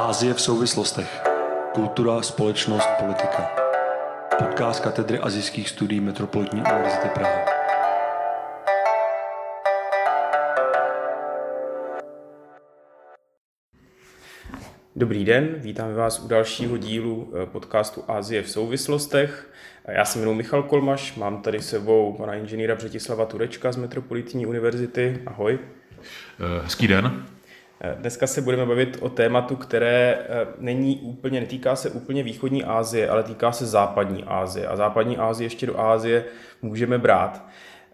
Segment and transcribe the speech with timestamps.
[0.00, 1.22] Ázie v souvislostech.
[1.72, 3.50] Kultura, společnost, politika.
[4.38, 7.44] Podcast katedry azijských studií Metropolitní univerzity Praha.
[14.96, 19.52] Dobrý den, vítáme vás u dalšího dílu eh, podcastu Ázie v souvislostech.
[19.88, 25.22] Já jsem jmenuji Michal Kolmaš, mám tady sebou pana inženýra Břetislava Turečka z Metropolitní univerzity.
[25.26, 25.58] Ahoj.
[26.40, 27.26] Eh, hezký den.
[27.80, 30.18] Eh, dneska se budeme bavit o tématu, které
[30.58, 34.66] není úplně, netýká se úplně východní Asie, ale týká se západní Asie.
[34.66, 36.24] A západní Asie ještě do Asie
[36.62, 37.44] můžeme brát.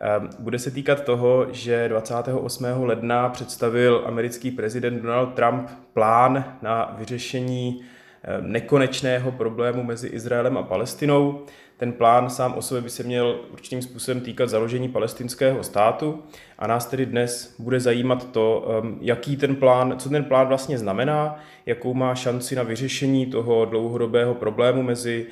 [0.00, 2.86] Ehm, bude se týkat toho, že 28.
[2.86, 7.82] ledna představil americký prezident Donald Trump plán na vyřešení
[8.22, 11.44] ehm, nekonečného problému mezi Izraelem a Palestinou.
[11.76, 16.22] Ten plán sám o sobě by se měl určitým způsobem týkat založení palestinského státu
[16.58, 20.78] a nás tedy dnes bude zajímat to, um, jaký ten plán, co ten plán vlastně
[20.78, 25.26] znamená, jakou má šanci na vyřešení toho dlouhodobého problému mezi,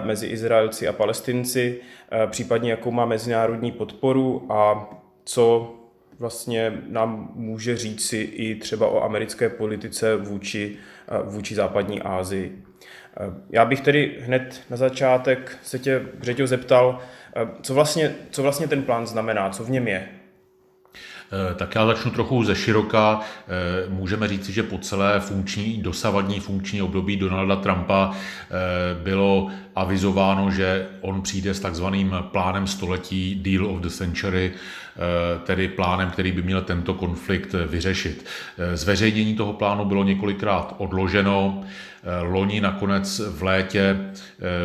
[0.00, 1.80] uh, mezi Izraelci a Palestinci,
[2.12, 4.90] uh, případně jakou má mezinárodní podporu a
[5.24, 5.74] co
[6.18, 10.76] vlastně nám může říci i třeba o americké politice vůči,
[11.26, 12.67] uh, vůči západní Asii.
[13.20, 16.98] Eh, já bych tedy hned na začátek se tě, Břeťo, zeptal,
[17.36, 20.08] eh, co vlastně, co vlastně ten plán znamená, co v něm je?
[21.50, 23.20] Eh, tak já začnu trochu ze široka.
[23.88, 28.16] Můžeme říci, že po celé funkční, dosavadní funkční období Donalda Trumpa
[29.02, 34.52] bylo avizováno, že on přijde s takzvaným plánem století Deal of the Century,
[35.44, 38.26] tedy plánem, který by měl tento konflikt vyřešit.
[38.74, 41.64] Zveřejnění toho plánu bylo několikrát odloženo.
[42.08, 44.20] Eh, loni nakonec v létě eh,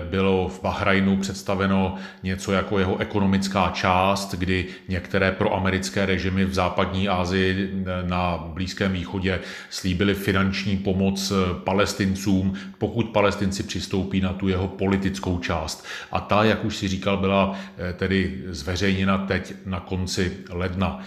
[0.10, 7.10] bylo v Bahrajnu představeno něco jako jeho ekonomická část, kdy některé proamerické režimy v západní
[7.10, 14.68] Asii eh, na Blízkém východě slíbili finanční pomoc palestincům, pokud palestinci přistoupí na tu jeho
[14.68, 15.86] politickou část.
[16.12, 17.56] A ta, jak už si říkal, byla
[17.94, 21.00] tedy zveřejněna teď na konci ledna.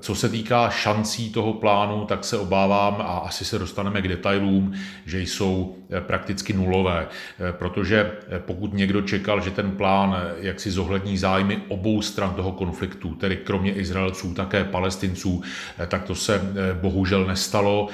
[0.00, 4.72] Co se týká šancí toho plánu, tak se obávám, a asi se dostaneme k detailům,
[5.06, 10.60] že jsou eh, prakticky nulové, eh, protože eh, pokud někdo čekal, že ten plán jak
[10.60, 15.42] si zohlední zájmy obou stran toho konfliktu, tedy kromě Izraelců také Palestinců,
[15.88, 16.42] tak to se
[16.80, 17.88] bohužel nestalo.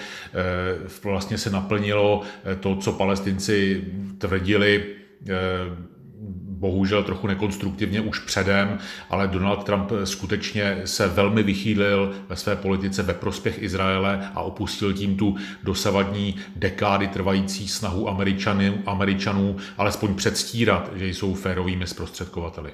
[1.04, 2.22] Vlastně se naplnilo
[2.60, 3.84] to, co Palestinci
[4.18, 4.84] tvrdili
[6.58, 8.78] bohužel trochu nekonstruktivně už předem,
[9.10, 14.92] ale Donald Trump skutečně se velmi vychýlil ve své politice ve prospěch Izraele a opustil
[14.92, 22.72] tím tu dosavadní dekády trvající snahu Američanů, Američanů alespoň předstírat, že jsou férovými zprostředkovateli.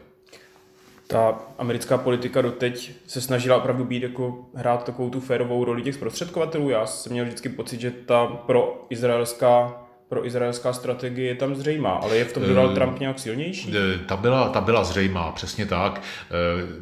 [1.06, 5.94] Ta americká politika doteď se snažila opravdu být jako hrát takovou tu férovou roli těch
[5.94, 6.70] zprostředkovatelů.
[6.70, 11.90] Já jsem měl vždycky pocit, že ta pro izraelská pro izraelská strategie je tam zřejmá,
[11.90, 13.74] ale je v tom Donald uh, Trump nějak silnější?
[13.76, 16.02] Eh, ta byla, ta byla zřejmá, přesně tak.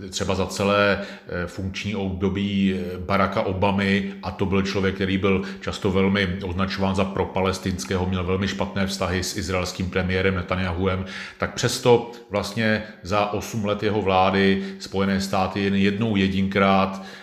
[0.04, 1.02] Eh, třeba za celé
[1.46, 8.06] funkční období Baracka Obamy, a to byl člověk, který byl často velmi označován za propalestinského,
[8.06, 11.04] měl velmi špatné vztahy s izraelským premiérem Netanyahuem,
[11.38, 17.21] tak přesto vlastně za 8 let jeho vlády Spojené státy jen jednou jedinkrát Eh,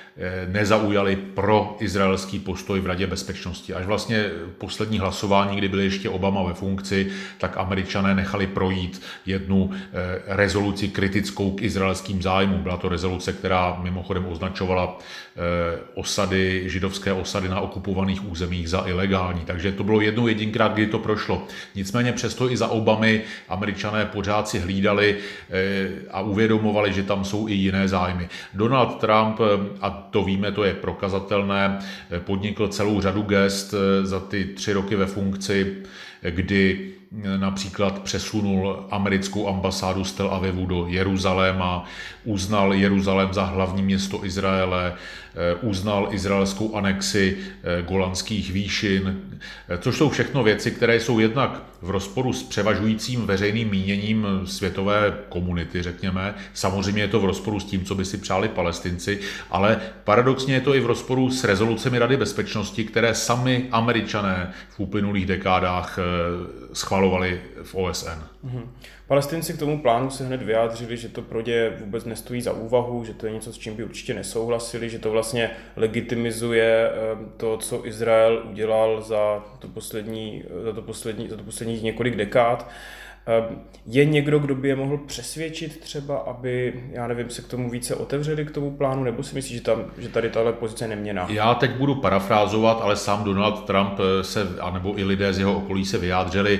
[0.51, 3.73] nezaujali pro izraelský postoj v Radě bezpečnosti.
[3.73, 4.25] Až vlastně
[4.57, 9.89] poslední hlasování, kdy byl ještě Obama ve funkci, tak američané nechali projít jednu eh,
[10.27, 12.63] rezoluci kritickou k izraelským zájmům.
[12.63, 19.41] Byla to rezoluce, která mimochodem označovala eh, osady, židovské osady na okupovaných územích za ilegální.
[19.45, 21.47] Takže to bylo jednou jedinkrát, kdy to prošlo.
[21.75, 25.17] Nicméně přesto i za Obamy američané pořád si hlídali
[26.11, 28.29] a uvědomovali, že tam jsou i jiné zájmy.
[28.53, 29.39] Donald Trump
[29.81, 31.79] a to víme, to je prokazatelné,
[32.19, 35.75] podnikl celou řadu gest eh, za ty tři roky ve funkci,
[36.29, 36.91] kdy
[37.23, 41.85] eh, například přesunul americkou ambasádu z Tel Avivu do Jeruzaléma,
[42.23, 44.93] uznal Jeruzalém za hlavní město Izraele,
[45.35, 49.21] Eh, uznal izraelskou anexi eh, golanských výšin,
[49.69, 55.17] eh, což jsou všechno věci, které jsou jednak v rozporu s převažujícím veřejným míněním světové
[55.29, 56.35] komunity, řekněme.
[56.53, 60.61] Samozřejmě je to v rozporu s tím, co by si přáli palestinci, ale paradoxně je
[60.61, 65.99] to i v rozporu s rezolucemi Rady bezpečnosti, které sami američané v uplynulých dekádách
[66.73, 68.19] schvalovali v OSN.
[68.45, 68.69] Mm-hmm.
[69.07, 73.05] Palestinci k tomu plánu se hned vyjádřili, že to pro ně vůbec nestojí za úvahu,
[73.05, 77.57] že to je něco, s čím by určitě nesouhlasili, že to vlastně legitimizuje ehm, to,
[77.57, 82.69] co Izrael udělal za to poslední, za to poslední, za to posledních několik dekád.
[83.25, 87.69] Ehm, je někdo, kdo by je mohl přesvědčit třeba, aby, já nevím, se k tomu
[87.69, 91.27] více otevřeli k tomu plánu, nebo si myslíš, že, tam, že tady tahle pozice neměná?
[91.29, 95.85] Já teď budu parafrázovat, ale sám Donald Trump se, anebo i lidé z jeho okolí
[95.85, 96.59] se vyjádřili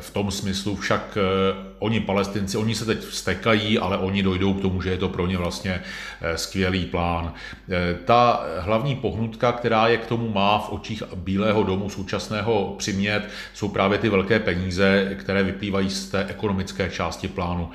[0.00, 4.62] v tom smyslu, však eh, oni palestinci, oni se teď vstekají, ale oni dojdou k
[4.62, 5.82] tomu, že je to pro ně vlastně
[6.20, 7.32] eh, skvělý plán.
[7.70, 13.28] Eh, ta hlavní pohnutka, která je k tomu má v očích Bílého domu současného přimět,
[13.54, 17.70] jsou právě ty velké peníze, které vyplývají z té ekonomické části plánu.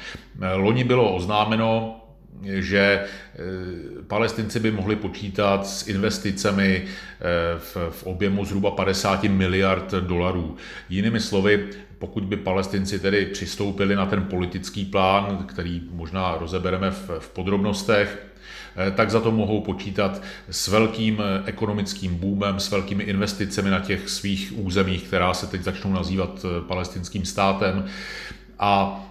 [0.56, 2.02] Loni bylo oznámeno,
[2.44, 3.06] že
[4.08, 6.86] palestinci by mohli počítat s investicemi
[7.58, 10.56] v, v objemu zhruba 50 miliard dolarů.
[10.90, 17.10] Jinými slovy, pokud by palestinci tedy přistoupili na ten politický plán, který možná rozebereme v,
[17.20, 18.26] v podrobnostech,
[18.76, 23.80] eh, tak za to mohou počítat s velkým eh, ekonomickým boomem, s velkými investicemi na
[23.80, 27.86] těch svých územích, která se teď začnou nazývat eh, palestinským státem.
[28.60, 29.02] A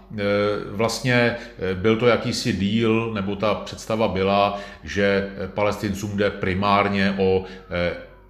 [0.70, 1.36] vlastně
[1.74, 7.44] byl to jakýsi díl, nebo ta představa byla, že palestincům jde primárně o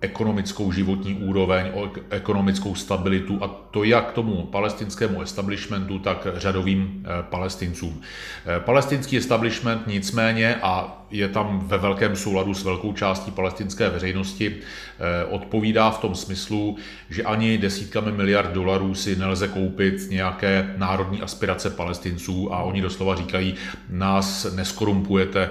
[0.04, 7.22] ekonomickou životní úroveň, o ekonomickou stabilitu a to jak tomu palestinskému establishmentu, tak řadovým eh,
[7.22, 8.02] palestincům.
[8.46, 14.56] Eh, palestinský establishment nicméně, a je tam ve velkém souladu s velkou částí palestinské veřejnosti,
[14.56, 16.76] eh, odpovídá v tom smyslu,
[17.10, 23.16] že ani desítkami miliard dolarů si nelze koupit nějaké národní aspirace palestinců a oni doslova
[23.16, 23.54] říkají,
[23.90, 25.50] nás neskorumpujete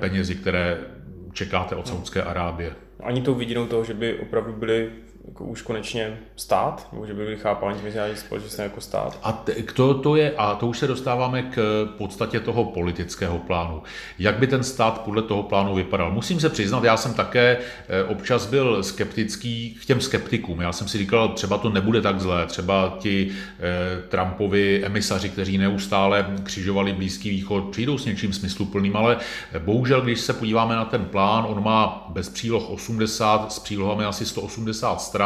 [0.00, 0.78] penězi, které
[1.32, 4.90] čekáte od Saudské Arábie ani tou vidinou toho, že by opravdu byli
[5.30, 9.18] jako už konečně stát, nebo že by byli chápáni mezinárodní společnosti jako stát.
[9.22, 9.44] A
[9.74, 13.82] to, to je, a to už se dostáváme k podstatě toho politického plánu.
[14.18, 16.12] Jak by ten stát podle toho plánu vypadal?
[16.12, 20.60] Musím se přiznat, já jsem také eh, občas byl skeptický k těm skeptikům.
[20.60, 25.58] Já jsem si říkal, třeba to nebude tak zlé, třeba ti eh, Trumpovi emisaři, kteří
[25.58, 29.16] neustále křižovali Blízký východ, přijdou s něčím smysluplným, ale
[29.58, 34.26] bohužel, když se podíváme na ten plán, on má bez příloh 80, s přílohami asi
[34.26, 35.19] 180 stran,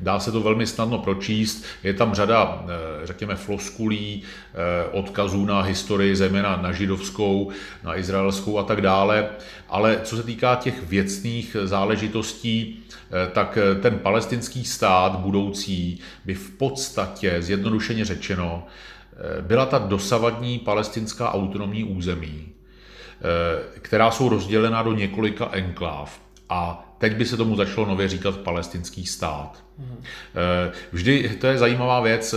[0.00, 1.64] dá se to velmi snadno pročíst.
[1.82, 7.50] Je tam řada, eh, řekněme, floskulí, eh, odkazů na historii, zejména na židovskou,
[7.84, 9.28] na izraelskou a tak dále.
[9.68, 16.50] Ale co se týká těch věcných záležitostí, eh, tak ten palestinský stát budoucí by v
[16.50, 18.66] podstatě, zjednodušeně řečeno,
[19.40, 22.48] byla ta dosavadní palestinská autonomní území,
[23.80, 26.20] která jsou rozdělena do několika enkláv.
[26.48, 29.64] A teď by se tomu začalo nově říkat palestinský stát.
[29.78, 29.96] Mhm.
[30.92, 32.34] Vždy, to je zajímavá věc,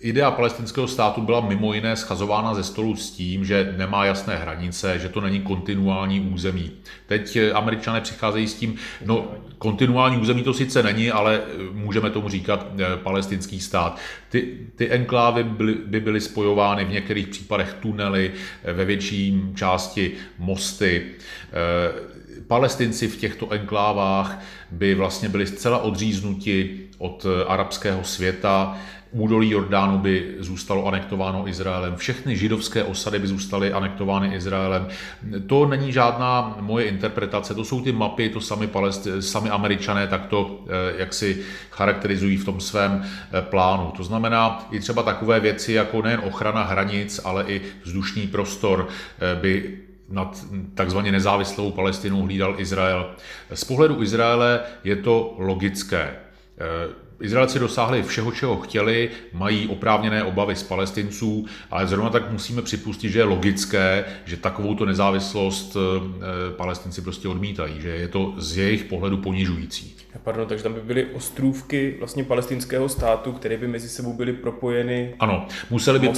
[0.00, 4.98] idea palestinského státu byla mimo jiné schazována ze stolu s tím, že nemá jasné hranice,
[4.98, 6.70] že to není kontinuální území.
[7.06, 9.28] Teď američané přicházejí s tím, no
[9.58, 11.42] kontinuální území to sice není, ale
[11.72, 14.00] můžeme tomu říkat eh, palestinský stát.
[14.28, 18.32] Ty, ty enklávy by, by byly spojovány v některých případech tunely,
[18.64, 21.06] eh, ve větší části mosty
[22.46, 28.76] palestinci v těchto enklávách by vlastně byli zcela odříznuti od eh, arabského světa,
[29.10, 34.88] údolí Jordánu by zůstalo anektováno Izraelem, všechny židovské osady by zůstaly anektovány Izraelem.
[35.46, 40.60] To není žádná moje interpretace, to jsou ty mapy, to sami, palest, sami američané takto
[40.66, 43.92] eh, jak si charakterizují v tom svém eh, plánu.
[43.96, 48.88] To znamená i třeba takové věci jako nejen ochrana hranic, ale i vzdušný prostor
[49.40, 53.10] by nad takzvaně nezávislou Palestinou hlídal Izrael.
[53.54, 56.16] Z pohledu Izraele je to logické.
[57.20, 63.10] Izraelci dosáhli všeho, čeho chtěli, mají oprávněné obavy z palestinců, ale zrovna tak musíme připustit,
[63.10, 68.84] že je logické, že takovouto nezávislost eh, palestinci prostě odmítají, že je to z jejich
[68.84, 69.96] pohledu ponižující.
[70.24, 75.14] Pardon, takže tam by byly ostrůvky vlastně palestinského státu, které by mezi sebou byly propojeny.
[75.18, 76.10] Ano, museli by,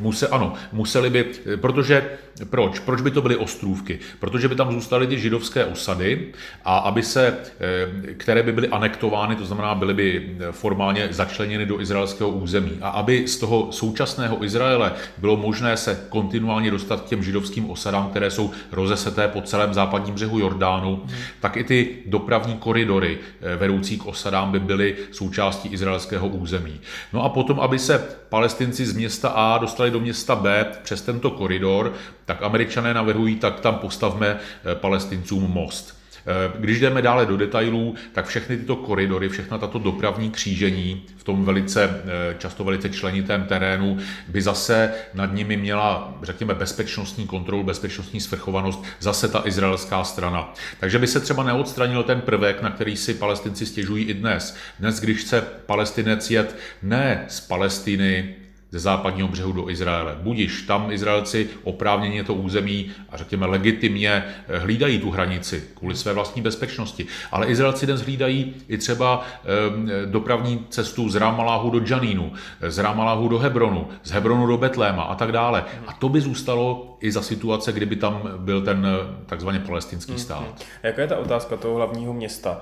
[0.00, 1.24] Muse, ano, museli by,
[1.56, 2.10] protože,
[2.50, 2.78] proč?
[2.78, 3.98] Proč by to byly ostrůvky?
[4.20, 6.32] Protože by tam zůstaly ty židovské osady
[6.64, 11.80] a aby se, eh, které by byly anektovány, to znamená, byly by formálně začleněny do
[11.80, 12.78] izraelského území.
[12.80, 18.10] A aby z toho současného Izraele bylo možné se kontinuálně dostat k těm židovským osadám,
[18.10, 21.14] které jsou rozeseté po celém západním břehu Jordánu, hmm.
[21.40, 26.80] tak i ty dopravní koridory eh, vedoucí k osadám by byly součástí izraelského území.
[27.12, 27.98] No a potom, aby se
[28.28, 31.92] palestinci z města A dostali do města B přes tento koridor,
[32.24, 35.95] tak američané navrhují, tak tam postavme eh, palestincům most.
[36.26, 41.24] Eh, když jdeme dále do detailů, tak všechny tyto koridory, všechna tato dopravní křížení v
[41.24, 47.62] tom velice, eh, často velice členitém terénu by zase nad nimi měla, řekněme, bezpečnostní kontrolu,
[47.62, 50.54] bezpečnostní svrchovanost zase ta izraelská strana.
[50.80, 54.56] Takže by se třeba neodstranil ten prvek, na který si palestinci stěžují i dnes.
[54.80, 58.34] Dnes, když chce palestinec jet ne z Palestiny,
[58.76, 60.16] ze západního břehu do Izraele.
[60.20, 66.12] Budiš, tam Izraelci oprávněně to území a řekněme legitimně eh, hlídají tu hranici kvůli své
[66.12, 67.06] vlastní bezpečnosti.
[67.32, 72.32] Ale Izraelci dnes hlídají i třeba eh, dopravní cestu z Ramaláhu do Džanínu,
[72.68, 75.64] z Ramaláhu do Hebronu, z Hebronu do Betléma a tak dále.
[75.86, 78.86] A to by zůstalo i za situace, kdyby tam byl ten
[79.26, 80.20] takzvaně palestinský mhm.
[80.20, 80.38] stát.
[80.38, 80.54] Hmm.
[80.82, 82.60] Jaká je ta otázka toho hlavního města?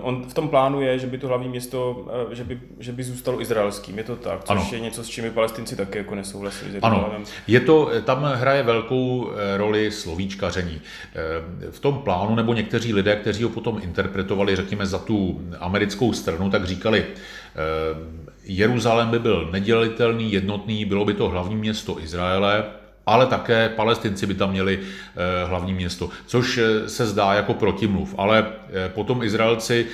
[0.00, 3.40] On v tom plánu je, že by to hlavní město, že by, že by zůstalo
[3.40, 4.68] izraelským, je to tak, což ano.
[4.72, 6.66] je něco, s čím palestinci také jako nesouhlasí.
[6.82, 7.12] Ano,
[7.46, 10.80] je to, tam hraje velkou eh, roli slovíčkaření.
[10.80, 16.12] Eh, v tom plánu, nebo někteří lidé, kteří ho potom interpretovali, řekněme, za tu americkou
[16.12, 22.64] stranu, tak říkali, eh, Jeruzalém by byl nedělitelný, jednotný, bylo by to hlavní město Izraele,
[23.06, 28.14] ale také palestinci by tam měli eh, hlavní město, což eh, se zdá jako protimluv.
[28.18, 29.86] Ale eh, potom Izraelci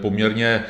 [0.00, 0.64] poměrně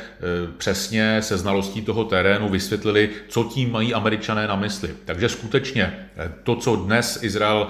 [0.57, 4.89] přesně se znalostí toho terénu vysvětlili, co tím mají američané na mysli.
[5.05, 6.09] Takže skutečně
[6.43, 7.67] to, co dnes Izrael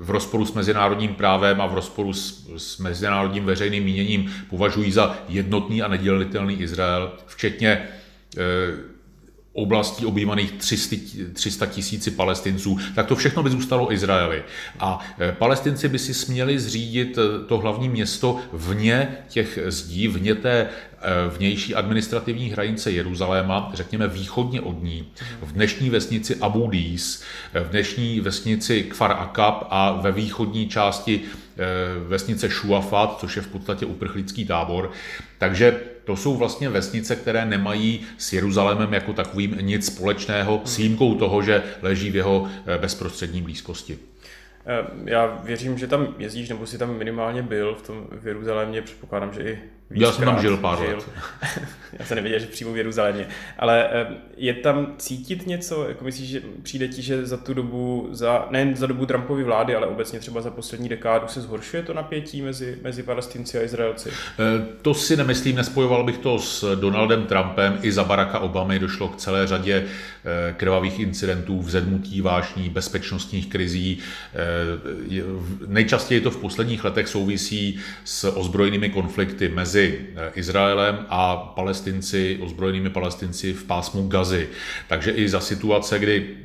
[0.00, 5.16] v rozporu s mezinárodním právem a v rozporu s, s mezinárodním veřejným míněním považují za
[5.28, 7.88] jednotný a nedělitelný Izrael, včetně
[9.52, 10.52] oblastí obývaných
[11.32, 14.42] 300 tisíci palestinců, tak to všechno by zůstalo Izraeli.
[14.80, 20.34] A e, palestinci by si směli zřídit e, to hlavní město vně těch zdí, vně
[20.34, 20.68] té e,
[21.36, 25.08] vnější administrativní hranice Jeruzaléma, řekněme východně od ní,
[25.42, 27.22] v dnešní vesnici Abu Dis,
[27.54, 31.20] v dnešní vesnici Kfar Akab a ve východní části
[32.08, 34.90] vesnice Shuafat, což je v podstatě uprchlický tábor.
[35.38, 41.14] Takže to jsou vlastně vesnice, které nemají s Jeruzalémem jako takovým nic společného, s výjimkou
[41.14, 43.98] toho, že leží v jeho eh, bezprostřední blízkosti.
[44.66, 48.82] Eh, já věřím, že tam jezdíš, nebo si tam minimálně byl v tom v Jeruzalémě,
[48.82, 49.58] předpokládám, že i
[49.92, 50.96] Víckrát, Já jsem tam žil pár žil.
[50.96, 51.08] let.
[51.98, 53.26] Já jsem nevěděl, že přímo v Jeruzalémě.
[53.58, 54.06] Ale eh,
[54.36, 55.88] je tam cítit něco?
[55.88, 59.74] Jako myslíš, že přijde ti, že za tu dobu, za, nejen za dobu Trumpovy vlády,
[59.74, 64.08] ale obecně třeba za poslední dekádu se zhoršuje to napětí mezi, mezi Palestinci a Izraelci?
[64.10, 67.78] Eh, to si nemyslím, nespojoval bych to s Donaldem Trumpem.
[67.82, 73.98] I za Baracka Obamy došlo k celé řadě eh, krvavých incidentů, vzedmutí vášní, bezpečnostních krizí.
[75.66, 82.38] Nejčastěji to v posledních letech souvisí s ozbrojenými konflikty mezi mezi eh, Izraelem a palestinci,
[82.42, 84.48] ozbrojenými palestinci v pásmu Gazy.
[84.88, 86.36] Takže i za situace, kdy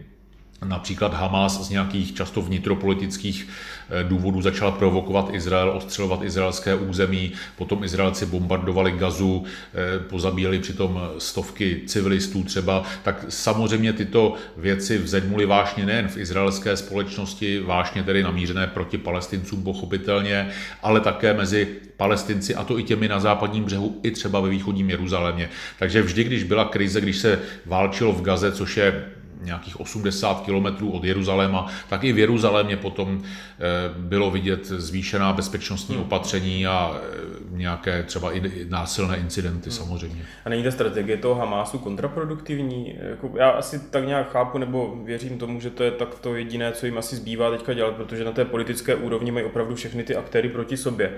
[0.66, 3.48] Například Hamas z nějakých často vnitropolitických
[3.90, 11.02] eh, důvodů začal provokovat Izrael, ostřelovat izraelské území, potom Izraelci bombardovali Gazu, eh, pozabíjeli přitom
[11.18, 18.24] stovky civilistů třeba, tak samozřejmě tyto věci vzedmuly vášně nejen v izraelské společnosti, vášně tedy
[18.24, 20.50] namířené proti palestincům pochopitelně,
[20.84, 24.90] ale také mezi palestinci a to i těmi na západním břehu, i třeba ve východním
[24.90, 25.50] Jeruzalémě.
[25.80, 29.06] Takže vždy, když byla krize, když se válčilo v Gaze, což je
[29.42, 33.64] nějakých 80 kilometrů od Jeruzaléma, tak i v Jeruzalémě potom eh,
[33.98, 36.06] bylo vidět zvýšená bezpečnostní hmm.
[36.06, 37.18] opatření a eh,
[37.52, 39.78] nějaké třeba i násilné incidenty hmm.
[39.78, 40.24] samozřejmě.
[40.46, 42.96] A není ta strategie toho Hamásu kontraproduktivní?
[43.10, 46.72] Jako já asi tak nějak chápu nebo věřím tomu, že to je tak to jediné,
[46.72, 50.16] co jim asi zbývá teďka dělat, protože na té politické úrovni mají opravdu všechny ty
[50.16, 51.12] aktéry proti sobě.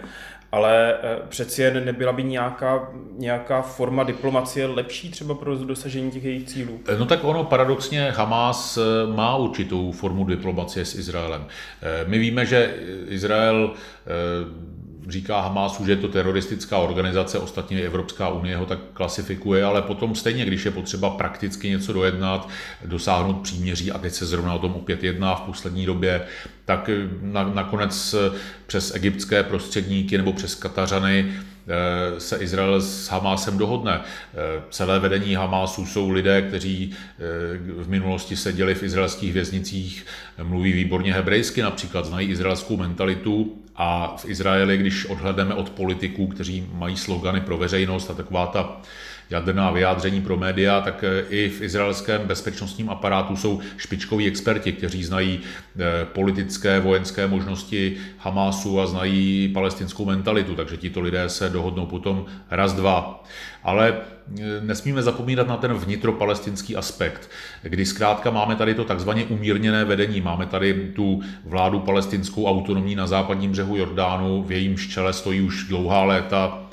[0.52, 6.24] Ale eh, přeci jen nebyla by nějaká, nějaká forma diplomacie lepší třeba pro dosažení těch
[6.24, 6.80] jejich cílů?
[7.00, 11.46] No tak ono paradoxně Hamas eh, má určitou formu diplomacie s Izraelem.
[11.82, 12.76] Eh, my víme, že
[13.08, 14.70] Izrael eh,
[15.12, 20.16] říká Hamásu, že je to teroristická organizace, ostatně Evropská unie ho tak klasifikuje, ale potom
[20.16, 22.50] stejně, když je potřeba prakticky něco dojednat,
[22.86, 26.22] dosáhnout příměří, a teď se zrovna o tom opět jedná v poslední době,
[26.66, 26.90] tak
[27.22, 28.16] na, nakonec
[28.68, 31.32] přes egyptské prostředníky nebo přes Katařany
[32.18, 34.02] se Izrael s Hamásem dohodne.
[34.02, 37.18] Eh, celé vedení Hamásu jsou lidé, kteří eh,
[37.84, 40.06] v minulosti seděli v izraelských věznicích,
[40.44, 46.68] mluví výborně hebrejsky, například znají izraelskou mentalitu a v Izraeli, když odhledneme od politiků, kteří
[46.74, 48.82] mají slogany pro veřejnost a taková ta
[49.30, 55.04] jaderná vyjádření pro média, tak eh, i v izraelském bezpečnostním aparátu jsou špičkoví experti, kteří
[55.04, 61.86] znají eh, politické, vojenské možnosti Hamásu a znají palestinskou mentalitu, takže tito lidé se dohodnou
[61.86, 63.24] potom raz, dva.
[63.64, 67.30] Ale eh, nesmíme zapomínat na ten vnitropalestinský aspekt,
[67.64, 73.08] kdy zkrátka máme tady to takzvaně umírněné vedení, máme tady tu vládu palestinskou autonomní na
[73.08, 76.69] západním břehu Jordánu, v jejím čele stojí už dlouhá léta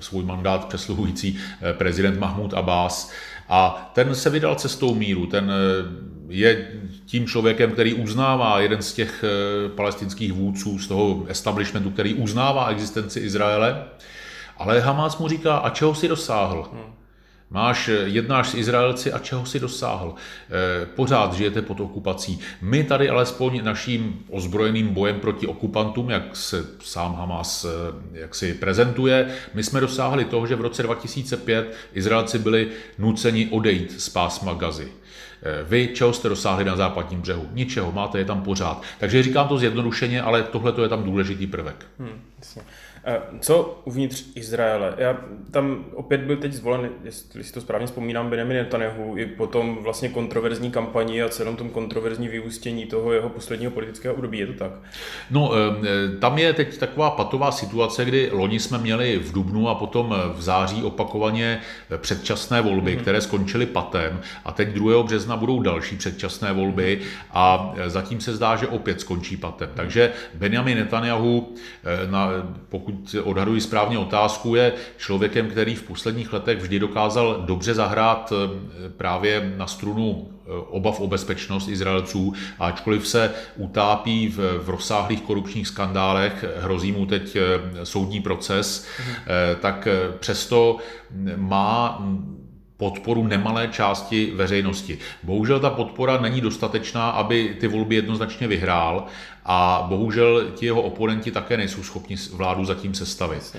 [0.00, 3.12] svůj mandát přesluhující eh, prezident Mahmud Abbas.
[3.48, 6.72] A ten se vydal cestou míru, ten eh, je
[7.06, 9.24] tím člověkem, který uznává jeden z těch
[9.74, 13.84] palestinských vůdců, z toho establishmentu, který uznává existenci Izraele,
[14.56, 16.68] ale Hamas mu říká, a čeho si dosáhl?
[16.72, 16.97] Hmm.
[17.50, 20.14] Máš, jednáš s Izraelci a čeho si dosáhl.
[20.94, 22.40] Pořád žijete pod okupací.
[22.62, 27.66] My tady alespoň naším ozbrojeným bojem proti okupantům, jak se sám Hamas
[28.12, 34.00] jak si prezentuje, my jsme dosáhli toho, že v roce 2005 Izraelci byli nuceni odejít
[34.00, 34.92] z pásma Gazy.
[35.42, 37.48] Eh, vy, čeho jste dosáhli na západním břehu?
[37.52, 38.82] Ničeho, máte je tam pořád.
[38.98, 41.86] Takže říkám to zjednodušeně, ale tohle je tam důležitý prvek.
[41.98, 42.62] Hmm, jasně.
[43.08, 44.94] Eh, co uvnitř Izraele?
[44.98, 45.16] Já
[45.50, 50.08] tam opět byl teď zvolen, jestli si to správně vzpomínám, Benjamin Netanyahu, i potom vlastně
[50.08, 54.38] kontroverzní kampani a celém tom kontroverzní vyústění toho jeho posledního politického období.
[54.38, 54.72] Je to tak?
[55.30, 59.74] No, eh, tam je teď taková patová situace, kdy loni jsme měli v Dubnu a
[59.74, 61.60] potom v září opakovaně
[61.96, 63.00] předčasné volby, mm-hmm.
[63.00, 65.02] které skončily patem a teď 2.
[65.02, 67.00] března budou další předčasné volby
[67.30, 69.70] a zatím se zdá, že opět skončí patem.
[69.74, 72.08] Takže Benjamin Netanyahu, eh,
[72.68, 78.32] pokud pokud odhaduji správně otázku, je člověkem, který v posledních letech vždy dokázal dobře zahrát
[78.32, 85.22] eh, právě na strunu eh, obav o bezpečnost Izraelců, ačkoliv se utápí v, v rozsáhlých
[85.22, 88.86] korupčních skandálech, hrozí mu teď eh, soudní proces,
[89.60, 89.88] tak
[90.18, 90.76] přesto
[91.36, 92.02] má
[92.76, 94.98] podporu nemalé části veřejnosti.
[95.22, 99.06] Bohužel ta podpora není dostatečná, aby ty volby jednoznačně vyhrál
[99.50, 103.56] a bohužel ti jeho oponenti také nejsou schopni vládu zatím sestavit.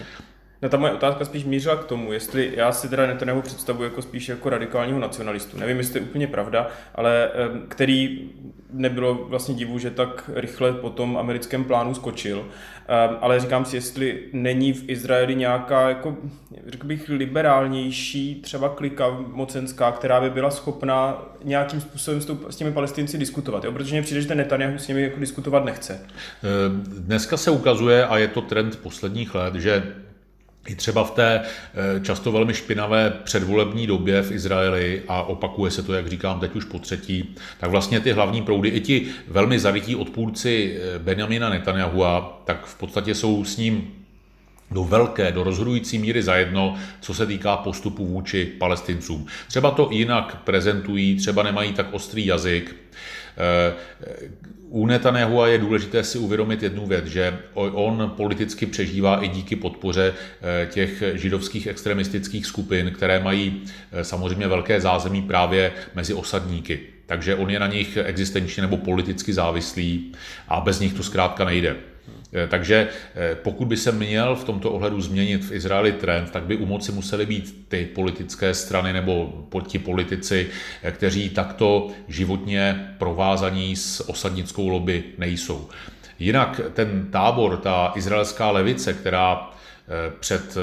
[0.62, 4.02] No ta moje otázka spíš mířila k tomu, jestli já si teda Netanyahu představuji jako
[4.02, 5.58] spíš jako radikálního nacionalistu.
[5.58, 7.32] Nevím, jestli to je úplně pravda, ale
[7.68, 8.30] který
[8.74, 12.46] nebylo vlastně divu, že tak rychle po tom americkém plánu skočil.
[13.22, 16.18] Ale říkám si, jestli není v Izraeli nějaká, jako,
[16.68, 23.18] řekl bych, liberálnější třeba klika mocenská, která by byla schopná nějakým způsobem s, těmi palestinci
[23.18, 23.64] diskutovat.
[23.64, 23.72] Jo?
[23.72, 26.02] Protože mě přijde, že ten Netanyahu s nimi jako diskutovat nechce.
[26.98, 29.84] Dneska se ukazuje, a je to trend posledních let, že
[30.70, 35.84] i třeba v té eh, často velmi špinavé předvolební době v Izraeli, a opakuje se
[35.84, 39.60] to, jak říkám, teď už po třetí, tak vlastně ty hlavní proudy, i ti velmi
[39.60, 43.94] zarytí odpůrci eh, Benjamina Netanyahua, tak v podstatě jsou s ním
[44.72, 49.26] do velké, do rozhodující míry zajedno, co se týká postupu vůči palestincům.
[49.48, 52.76] Třeba to jinak prezentují, třeba nemají tak ostrý jazyk.
[53.40, 53.74] Eh,
[54.70, 60.14] u Netanyahua je důležité si uvědomit jednu věc, že on politicky přežívá i díky podpoře
[60.14, 66.80] eh, těch židovských extremistických skupin, které mají eh, samozřejmě velké zázemí právě mezi osadníky.
[67.06, 70.12] Takže on je na nich existenčně nebo politicky závislý
[70.48, 71.76] a bez nich to zkrátka nejde.
[72.34, 76.44] Eh, takže eh, pokud by se měl v tomto ohledu změnit v Izraeli trend, tak
[76.44, 80.50] by u moci musely být ty politické strany nebo ti politici,
[80.84, 85.70] eh, kteří takto životně provázaní s osadnickou lobby nejsou.
[86.20, 89.50] Jinak ten tábor, ta izraelská levice, která
[90.20, 90.58] před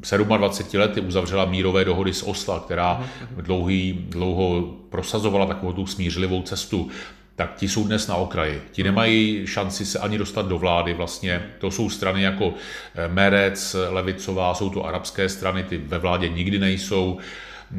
[0.00, 6.90] 27 lety uzavřela mírové dohody s Osla, která dlouhý, dlouho prosazovala takovou tu smířlivou cestu
[7.36, 8.62] tak ti jsou dnes na okraji.
[8.72, 11.50] Ti nemají šanci se ani dostat do vlády vlastně.
[11.58, 12.54] To jsou strany jako
[12.94, 17.18] eh, Merec, Levicová, jsou to arabské strany, ty ve vládě nikdy nejsou.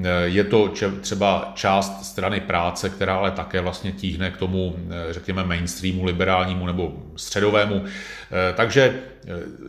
[0.04, 5.14] Eh, je to třeba část strany práce, která ale také vlastně tíhne k tomu, eh,
[5.14, 7.84] řekněme, mainstreamu, liberálnímu nebo středovému.
[7.86, 9.00] Eh, takže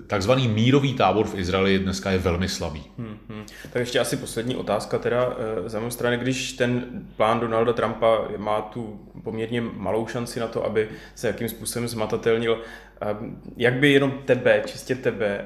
[0.07, 2.85] takzvaný mírový tábor v Izraeli dneska je velmi slabý.
[2.99, 3.47] Hmm, hmm.
[3.73, 5.37] Tak ještě asi poslední otázka teda
[5.67, 6.85] za mou strany, když ten
[7.17, 12.63] plán Donalda Trumpa má tu poměrně malou šanci na to, aby se jakým způsobem zmatatelnil,
[13.57, 15.45] jak by jenom tebe, čistě tebe,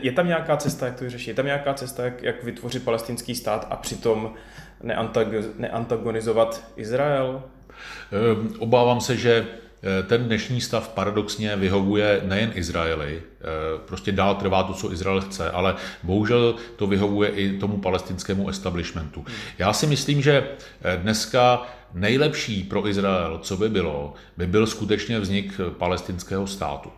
[0.00, 1.28] je tam nějaká cesta, jak to vyřešit?
[1.28, 4.34] Je tam nějaká cesta, jak, jak vytvořit palestinský stát a přitom
[5.58, 7.42] neantagonizovat Izrael?
[8.12, 9.46] Ehm, obávám se, že
[9.82, 13.44] eh, ten dnešní stav paradoxně vyhovuje nejen Izraeli, eh,
[13.86, 19.24] prostě dál trvá to, co Izrael chce, ale bohužel to vyhovuje i tomu palestinskému establishmentu.
[19.58, 20.48] Já si myslím, že
[20.82, 21.62] eh, dneska
[21.94, 26.90] nejlepší pro Izrael, co by bylo, by byl skutečně vznik palestinského státu.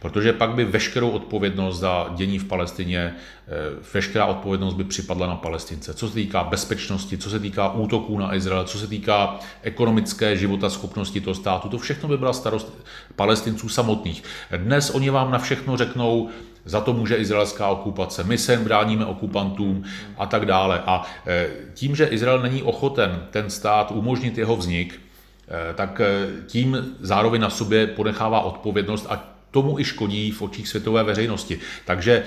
[0.00, 3.52] Protože pak by veškerou odpovědnost za dění v Palestině, eh,
[3.94, 5.94] veškerá odpovědnost by připadla na Palestince.
[5.94, 10.70] Co se týká bezpečnosti, co se týká útoků na Izrael, co se týká ekonomické života
[10.70, 12.84] schopnosti toho státu, to všechno by byla starost
[13.16, 14.22] palestinců samotných.
[14.56, 16.28] Dnes oni vám na všechno řeknou,
[16.64, 19.84] za to může izraelská okupace, my se bráníme okupantům
[20.18, 20.82] a tak dále.
[20.86, 25.00] A eh, tím, že Izrael není ochoten ten stát umožnit jeho vznik,
[25.48, 26.00] eh, tak
[26.46, 31.58] tím zároveň na sobě ponechává odpovědnost a tomu i škodí v očích světové veřejnosti.
[31.84, 32.24] Takže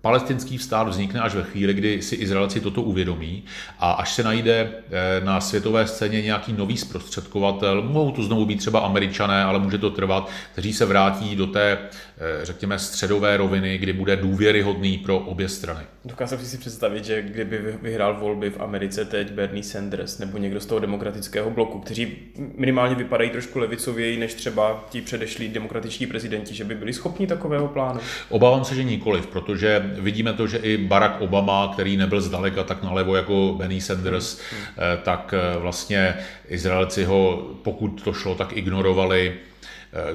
[0.00, 3.44] palestinský stát vznikne až ve chvíli, kdy si Izraelci toto uvědomí
[3.78, 8.56] a až se najde eh, na světové scéně nějaký nový zprostředkovatel, mohou to znovu být
[8.56, 13.78] třeba američané, ale může to trvat, kteří se vrátí do té, eh, řekněme, středové roviny,
[13.78, 15.84] kdy bude důvěryhodný pro obě strany.
[16.04, 20.66] Dokázal si představit, že kdyby vyhrál volby v Americe teď Bernie Sanders nebo někdo z
[20.66, 22.16] toho demokratického bloku, kteří
[22.56, 27.68] minimálně vypadají trošku levicověji než třeba ti předešlí demokratičtí prezidenti, že by byli schopni takového
[27.68, 28.00] plánu?
[28.28, 32.82] Obávám se, že nikoliv, protože vidíme to, že i Barack Obama, který nebyl zdaleka tak
[32.82, 34.60] nalevo jako Benny Sanders, hmm.
[34.60, 34.76] hmm.
[35.02, 36.14] tak eh, vlastně
[36.48, 39.51] Izraelci ho, pokud to šlo, tak ignorovali Eh,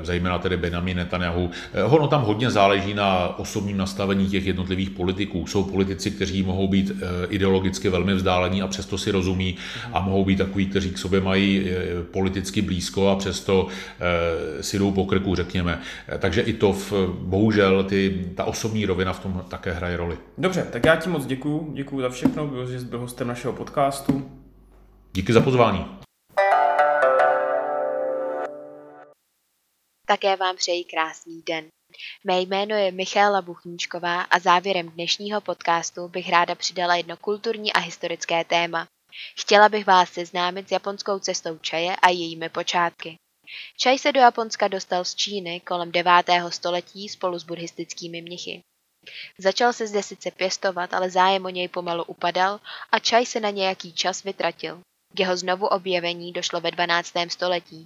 [0.04, 1.50] zejména tedy Benjamin Netanyahu.
[1.74, 5.48] Eh, ono tam hodně záleží na osobním nastavení těch jednotlivých politiků.
[5.48, 9.56] Jsou politici, kteří mohou být eh, ideologicky velmi vzdálení a přesto si rozumí
[9.94, 11.66] a mohou být takový, kteří k sobě mají
[12.12, 13.68] politicky blízko a přesto
[14.62, 15.82] si jdou po krku, řekněme.
[16.20, 20.18] Takže i to, v, bohužel, ty, ta osobní rovina v tom také hraje roli.
[20.38, 24.32] Dobře, tak já ti moc děkuju, děkuju za všechno, že jsi byl hostem našeho podcastu.
[25.14, 25.86] Díky za pozvání.
[30.10, 31.68] Také vám přeji krásný den.
[32.24, 37.80] Mé jméno je Michála Buchníčková a závěrem dnešního podcastu bych ráda přidala jedno kulturní a
[37.80, 38.88] historické téma.
[39.40, 43.16] Chtěla bych vás seznámit s japonskou cestou čaje a jejími počátky.
[43.78, 46.12] Čaj se do Japonska dostal z Číny kolem 9.
[46.50, 48.62] století spolu s buddhistickými mnichy.
[49.38, 52.60] Začal se zde sice pěstovat, ale zájem o něj pomalu upadal
[52.92, 54.82] a čaj se na nějaký čas vytratil.
[55.18, 57.14] K jeho znovu objevení došlo ve 12.
[57.30, 57.86] století.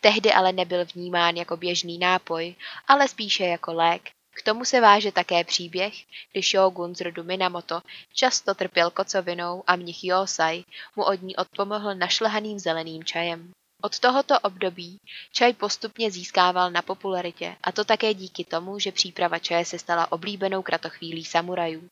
[0.00, 2.54] Tehdy ale nebyl vnímán jako běžný nápoj,
[2.88, 4.10] ale spíše jako lék.
[4.34, 5.94] K tomu se váže také příběh,
[6.32, 7.80] kdy shogun z rodu Minamoto
[8.14, 10.64] často trpěl kocovinou a mnich Yosai
[10.96, 13.50] mu od ní odpomohl našlehaným zeleným čajem.
[13.82, 14.98] Od tohoto období
[15.32, 20.12] čaj postupně získával na popularitě a to také díky tomu, že příprava čaje se stala
[20.12, 21.88] oblíbenou kratochvílí samurajů.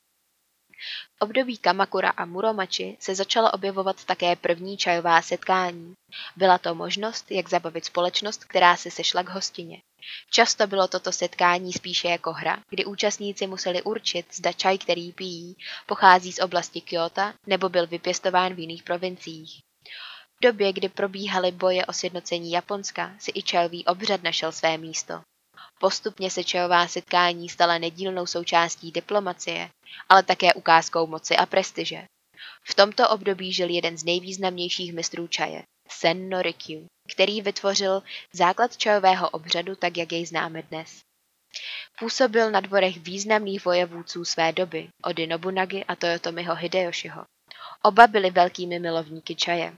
[1.19, 5.93] V období Kamakura a Muromachi se začala objevovat také první čajová setkání.
[6.35, 9.81] Byla to možnost, jak zabavit společnost, která se sešla k hostině.
[10.29, 15.55] Často bylo toto setkání spíše jako hra, kdy účastníci museli určit, zda čaj, který pijí,
[15.85, 19.59] pochází z oblasti Kyoto nebo byl vypěstován v jiných provinciích.
[20.39, 25.21] V době, kdy probíhaly boje o sjednocení Japonska, si i čajový obřad našel své místo.
[25.81, 29.69] Postupně se čajová setkání stala nedílnou součástí diplomacie,
[30.09, 32.03] ale také ukázkou moci a prestiže.
[32.63, 39.29] V tomto období žil jeden z nejvýznamnějších mistrů čaje, Sen Rikyu, který vytvořil základ čajového
[39.29, 40.99] obřadu tak, jak jej známe dnes.
[41.99, 47.23] Působil na dvorech významných vojevůdců své doby, Ody Nobunagi a Toyotomiho Hideyoshiho.
[47.83, 49.73] Oba byli velkými milovníky čaje.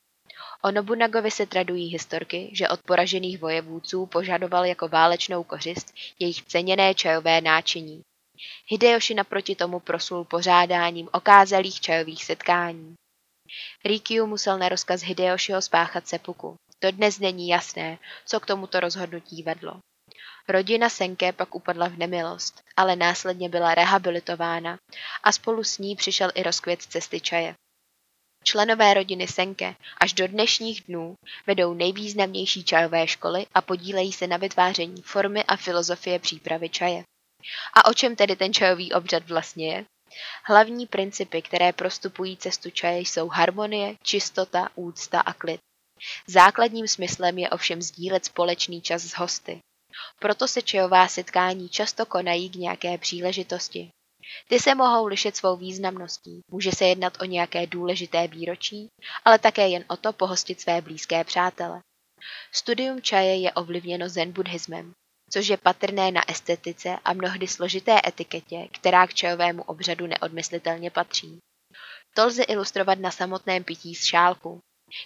[0.65, 6.95] O Nobunagovi se tradují historky, že od poražených vojevůdců požadoval jako válečnou kořist jejich ceněné
[6.95, 8.01] čajové náčiní.
[8.67, 12.93] Hideyoshi naproti tomu proslul pořádáním okázalých čajových setkání.
[13.85, 16.55] Rikyu musel na rozkaz Hideyoshiho spáchat sepuku.
[16.79, 19.79] To dnes není jasné, co k tomuto rozhodnutí vedlo.
[20.47, 24.77] Rodina Senke pak upadla v nemilost, ale následně byla rehabilitována
[25.23, 27.55] a spolu s ní přišel i rozkvět cesty čaje.
[28.43, 31.15] Členové rodiny Senke až do dnešních dnů
[31.47, 37.03] vedou nejvýznamnější čajové školy a podílejí se na vytváření formy a filozofie přípravy čaje.
[37.73, 39.85] A o čem tedy ten čajový obřad vlastně je?
[40.43, 45.59] Hlavní principy, které prostupují cestu čaje, jsou harmonie, čistota, úcta a klid.
[46.27, 49.59] Základním smyslem je ovšem sdílet společný čas s hosty.
[50.19, 53.89] Proto se čajová setkání často konají k nějaké příležitosti.
[54.47, 56.41] Ty se mohou lišit svou významností.
[56.51, 58.87] Může se jednat o nějaké důležité výročí,
[59.25, 61.81] ale také jen o to pohostit své blízké přátele.
[62.51, 64.93] Studium čaje je ovlivněno zen buddhismem,
[65.29, 71.39] což je patrné na estetice a mnohdy složité etiketě, která k čajovému obřadu neodmyslitelně patří.
[72.15, 74.59] To lze ilustrovat na samotném pití z šálku,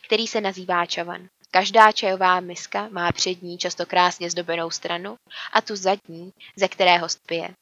[0.05, 1.27] který se nazývá čavan.
[1.51, 5.15] Každá čajová miska má přední často krásně zdobenou stranu
[5.53, 7.53] a tu zadní, ze které host pije.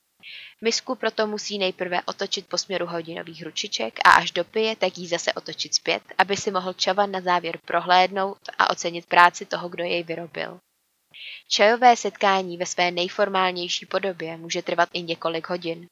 [0.61, 5.33] Misku proto musí nejprve otočit po směru hodinových ručiček a až dopije, tak ji zase
[5.33, 10.03] otočit zpět, aby si mohl čavan na závěr prohlédnout a ocenit práci toho, kdo jej
[10.03, 10.59] vyrobil.
[11.49, 15.88] Čajové setkání ve své nejformálnější podobě může trvat i několik hodin.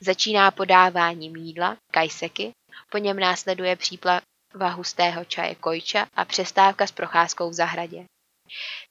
[0.00, 2.52] Začíná podáváním jídla, kajseky,
[2.90, 4.22] po něm následuje příplava
[4.70, 8.04] hustého čaje kojča a přestávka s procházkou v zahradě.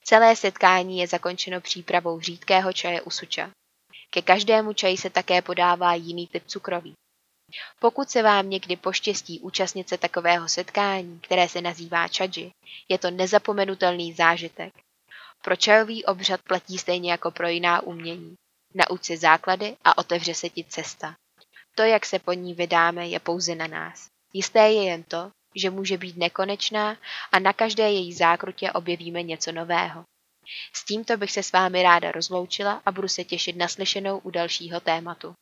[0.04, 3.52] Celé setkání je zakončeno přípravou řídkého čaje usuča.
[4.14, 6.94] Ke každému čaji se také podává jiný typ cukroví.
[7.80, 12.52] Pokud se vám někdy poštěstí účastnit se takového setkání, které se nazývá čadži,
[12.90, 14.74] je to nezapomenutelný zážitek.
[15.44, 18.36] Pro čajový obřad platí stejně jako pro jiná umění.
[18.74, 21.16] Nauč si základy a otevře se ti cesta.
[21.76, 24.08] To, jak se po ní vydáme, je pouze na nás.
[24.34, 26.98] Jisté je jen to, že může být nekonečná
[27.32, 30.04] a na každé její zákrutě objevíme něco nového.
[30.74, 34.30] S tímto bych se s vámi ráda rozloučila a budu se těšit na slyšenou u
[34.30, 35.34] dalšího tématu.